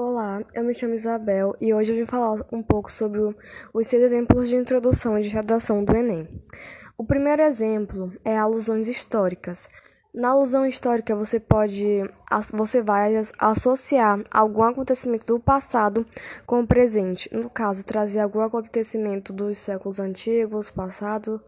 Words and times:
Olá, 0.00 0.40
eu 0.54 0.62
me 0.62 0.72
chamo 0.72 0.94
Isabel 0.94 1.56
e 1.60 1.74
hoje 1.74 1.90
eu 1.90 1.96
vim 1.96 2.06
falar 2.06 2.46
um 2.52 2.62
pouco 2.62 2.88
sobre 2.88 3.18
os 3.74 3.86
seis 3.88 4.00
exemplos 4.00 4.48
de 4.48 4.54
introdução 4.54 5.18
de 5.18 5.26
redação 5.26 5.82
do 5.82 5.92
Enem. 5.92 6.28
O 6.96 7.04
primeiro 7.04 7.42
exemplo 7.42 8.12
é 8.24 8.38
alusões 8.38 8.86
históricas. 8.86 9.68
Na 10.14 10.28
alusão 10.28 10.64
histórica, 10.64 11.16
você 11.16 11.40
pode, 11.40 12.04
você 12.54 12.80
vai 12.80 13.12
associar 13.40 14.22
algum 14.30 14.62
acontecimento 14.62 15.26
do 15.26 15.40
passado 15.40 16.06
com 16.46 16.60
o 16.60 16.66
presente. 16.66 17.28
No 17.34 17.50
caso, 17.50 17.84
trazer 17.84 18.20
algum 18.20 18.38
acontecimento 18.38 19.32
dos 19.32 19.58
séculos 19.58 19.98
antigos, 19.98 20.70
passado, 20.70 21.42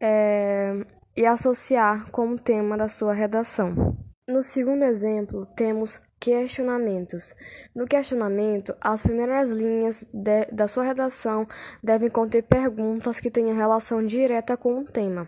é, 0.00 0.84
e 1.16 1.24
associar 1.24 2.10
com 2.10 2.32
o 2.32 2.38
tema 2.40 2.76
da 2.76 2.88
sua 2.88 3.12
redação. 3.12 3.96
No 4.28 4.42
segundo 4.42 4.82
exemplo, 4.82 5.46
temos 5.56 5.98
questionamentos. 6.20 7.34
No 7.74 7.86
questionamento, 7.86 8.76
as 8.78 9.02
primeiras 9.02 9.48
linhas 9.48 10.06
de, 10.12 10.44
da 10.52 10.68
sua 10.68 10.84
redação 10.84 11.46
devem 11.82 12.10
conter 12.10 12.42
perguntas 12.42 13.20
que 13.20 13.30
tenham 13.30 13.56
relação 13.56 14.04
direta 14.04 14.54
com 14.54 14.80
o 14.80 14.84
tema, 14.84 15.26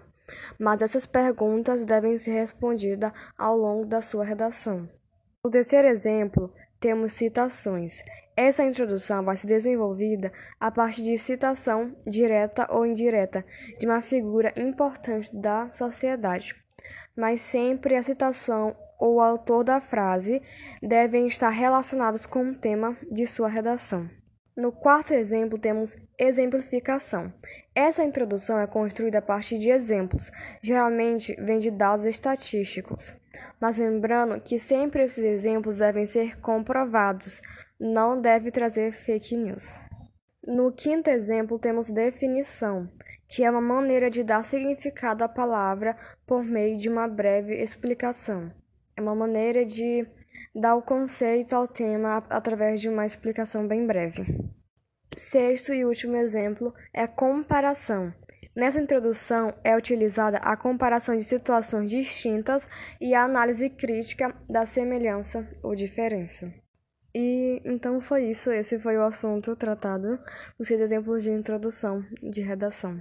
mas 0.59 0.83
essas 0.83 1.07
perguntas 1.07 1.87
devem 1.87 2.19
ser 2.19 2.33
respondidas 2.33 3.11
ao 3.39 3.57
longo 3.57 3.87
da 3.87 4.03
sua 4.03 4.23
redação. 4.23 4.87
No 5.43 5.51
terceiro 5.51 5.89
exemplo, 5.89 6.53
temos 6.79 7.15
citações. 7.15 8.03
Essa 8.37 8.65
introdução 8.65 9.25
vai 9.25 9.35
ser 9.35 9.47
desenvolvida 9.47 10.31
a 10.61 10.71
partir 10.71 11.05
de 11.05 11.17
citação 11.17 11.97
direta 12.07 12.69
ou 12.71 12.85
indireta 12.85 13.47
de 13.79 13.87
uma 13.87 14.03
figura 14.03 14.53
importante 14.59 15.35
da 15.35 15.71
sociedade, 15.71 16.55
mas 17.17 17.41
sempre 17.41 17.97
a 17.97 18.03
citação 18.03 18.77
ou 18.99 19.17
o 19.17 19.21
autor 19.21 19.65
da 19.65 19.81
frase 19.81 20.43
devem 20.83 21.27
estar 21.27 21.49
relacionados 21.49 22.27
com 22.27 22.51
o 22.51 22.55
tema 22.55 22.97
de 23.11 23.27
sua 23.27 23.49
redação. 23.49 24.09
No 24.57 24.71
quarto 24.71 25.15
exemplo, 25.15 25.59
temos 25.59 25.97
exemplificação. 26.19 27.33
Essa 27.75 28.05
introdução 28.05 28.59
é 28.59 28.67
construída 28.67 29.19
a 29.19 29.23
partir 29.23 29.59
de 29.59 29.71
exemplos, 29.71 30.31
geralmente 30.63 31.35
vem 31.41 31.59
de 31.59 31.71
dados 31.71 32.05
estatísticos. 32.05 33.15
Mas 33.59 33.79
lembrando 33.79 34.39
que 34.43 34.59
sempre 34.59 35.05
esses 35.05 35.25
exemplos 35.25 35.79
devem 35.79 36.05
ser 36.05 36.39
comprovados, 36.41 37.41
não 37.79 38.21
deve 38.21 38.51
trazer 38.51 38.93
fake 38.93 39.37
news. 39.37 39.81
No 40.47 40.73
quinto 40.73 41.09
exemplo, 41.09 41.59
temos 41.59 41.91
definição, 41.91 42.87
que 43.31 43.45
é 43.45 43.51
uma 43.51 43.61
maneira 43.61 44.11
de 44.11 44.25
dar 44.25 44.45
significado 44.45 45.23
à 45.23 45.29
palavra 45.29 45.97
por 46.27 46.43
meio 46.45 46.77
de 46.77 46.89
uma 46.89 47.07
breve 47.07 47.55
explicação. 47.55 48.51
É 48.97 49.01
uma 49.01 49.15
maneira 49.15 49.65
de 49.65 50.05
dar 50.53 50.75
o 50.75 50.83
conceito 50.83 51.55
ao 51.55 51.69
tema 51.69 52.25
através 52.29 52.81
de 52.81 52.89
uma 52.89 53.07
explicação 53.07 53.69
bem 53.69 53.87
breve. 53.87 54.27
Sexto 55.17 55.73
e 55.73 55.85
último 55.85 56.17
exemplo 56.17 56.75
é 56.93 57.07
comparação. 57.07 58.13
Nessa 58.55 58.81
introdução 58.81 59.55
é 59.63 59.77
utilizada 59.77 60.39
a 60.39 60.57
comparação 60.57 61.17
de 61.17 61.23
situações 61.23 61.89
distintas 61.89 62.69
e 63.01 63.15
a 63.15 63.23
análise 63.23 63.71
crítica 63.71 64.35
da 64.49 64.67
semelhança 64.67 65.49
ou 65.63 65.77
diferença. 65.77 66.53
E 67.15 67.63
então 67.65 68.01
foi 68.01 68.25
isso, 68.25 68.51
esse 68.51 68.79
foi 68.79 68.97
o 68.97 69.05
assunto 69.05 69.55
tratado, 69.55 70.19
os 70.59 70.67
seis 70.67 70.81
exemplos 70.81 71.23
de 71.23 71.31
introdução 71.31 72.05
de 72.23 72.41
redação. 72.41 73.01